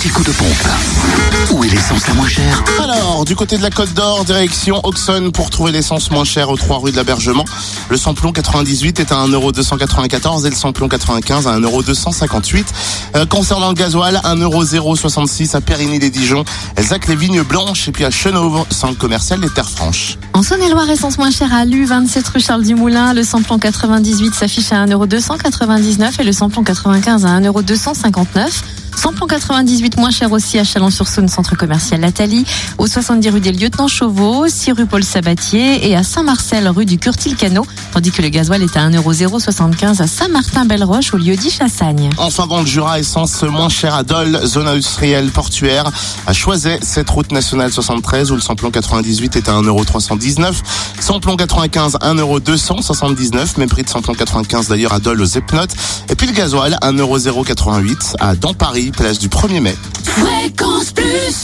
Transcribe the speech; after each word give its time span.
petit 0.00 0.08
coup 0.08 0.24
de 0.24 0.30
pompe. 0.30 1.50
Où 1.50 1.62
est 1.62 1.68
l'essence 1.68 2.06
la 2.08 2.14
moins 2.14 2.26
chère 2.26 2.64
Alors, 2.82 3.26
du 3.26 3.36
côté 3.36 3.58
de 3.58 3.62
la 3.62 3.68
Côte 3.68 3.92
d'Or, 3.92 4.24
direction 4.24 4.80
Auxonne 4.82 5.30
pour 5.30 5.50
trouver 5.50 5.72
l'essence 5.72 6.10
moins 6.10 6.24
chère 6.24 6.48
aux 6.48 6.56
3 6.56 6.78
rues 6.78 6.90
de 6.90 6.96
l'Abergement. 6.96 7.44
Le 7.90 7.98
samplon 7.98 8.32
98 8.32 8.98
est 9.00 9.12
à 9.12 9.16
1,294€ 9.26 10.46
et 10.46 10.50
le 10.50 10.56
samplon 10.56 10.88
95 10.88 11.46
à 11.46 11.58
1,258€. 11.58 12.64
Euh, 13.16 13.26
concernant 13.26 13.68
le 13.68 13.74
gasoil, 13.74 14.18
1,066€ 14.24 15.54
à 15.54 15.60
Périgny-les-Dijon, 15.60 16.44
Elzac 16.76 17.06
les 17.06 17.16
Vignes 17.16 17.42
Blanches 17.42 17.88
et 17.88 17.92
puis 17.92 18.06
à 18.06 18.10
Chenauve, 18.10 18.64
centre 18.70 18.96
commercial 18.96 19.38
des 19.40 19.50
Terres 19.50 19.68
Franches. 19.68 20.16
En 20.32 20.42
Saône-et-Loire, 20.42 20.88
essence 20.88 21.18
moins 21.18 21.30
chère 21.30 21.52
à 21.52 21.66
Lu, 21.66 21.84
27 21.84 22.26
rue 22.28 22.40
Charles 22.40 22.62
Dumoulin. 22.62 23.12
Le 23.12 23.22
samplon 23.22 23.58
98 23.58 24.34
s'affiche 24.34 24.72
à 24.72 24.86
1,299€ 24.86 26.20
et 26.20 26.24
le 26.24 26.32
samplon 26.32 26.64
95 26.64 27.26
à 27.26 27.40
1,259€. 27.40 28.79
Samplon 29.00 29.26
98 29.26 29.96
moins 29.96 30.10
cher 30.10 30.30
aussi 30.30 30.58
à 30.58 30.64
Chalon-sur-Saône, 30.64 31.26
centre 31.26 31.56
commercial 31.56 32.02
Lathalie, 32.02 32.44
au 32.76 32.86
70 32.86 33.30
rue 33.30 33.40
des 33.40 33.50
Lieutenants 33.50 33.88
Chauveau, 33.88 34.46
6 34.46 34.72
rue 34.72 34.84
Paul 34.84 35.02
Sabatier 35.02 35.88
et 35.88 35.96
à 35.96 36.02
Saint-Marcel 36.02 36.68
rue 36.68 36.84
du 36.84 36.98
Curtil-Cano, 36.98 37.66
tandis 37.94 38.10
que 38.10 38.20
le 38.20 38.28
gasoil 38.28 38.62
est 38.62 38.76
à 38.76 38.90
1,075€ 38.90 40.02
à 40.02 40.06
Saint-Martin-Belle-Roche 40.06 41.14
au 41.14 41.16
lieu 41.16 41.34
dit 41.34 41.48
Chassagne. 41.48 42.10
Enfin 42.18 42.46
dans 42.46 42.60
le 42.60 42.66
Jura, 42.66 43.00
essence 43.00 43.42
moins 43.44 43.70
chère 43.70 43.94
à 43.94 44.02
Dole, 44.02 44.38
zone 44.44 44.68
industrielle 44.68 45.30
portuaire, 45.30 45.90
à 46.26 46.34
Choiset, 46.34 46.80
cette 46.82 47.08
route 47.08 47.32
nationale 47.32 47.72
73 47.72 48.32
où 48.32 48.34
le 48.34 48.42
samplon 48.42 48.70
98 48.70 49.34
est 49.36 49.48
à 49.48 49.52
1,319€, 49.52 50.56
samplon 51.00 51.36
95 51.36 51.96
1,279€, 52.02 53.58
même 53.58 53.70
prix 53.70 53.82
de 53.82 53.88
samplon 53.88 54.12
95 54.12 54.68
d'ailleurs 54.68 54.92
à 54.92 54.98
Dole 54.98 55.22
aux 55.22 55.24
Epnotes, 55.24 55.74
et 56.10 56.14
puis 56.14 56.26
le 56.26 56.34
gasoil 56.34 56.76
1,088€ 56.82 58.16
à 58.20 58.34
dans 58.34 58.52
Paris, 58.52 58.89
place 58.90 59.18
du 59.18 59.28
1er 59.28 59.60
mai. 59.60 59.76
Fréquence 60.04 60.92
Plus 60.92 61.40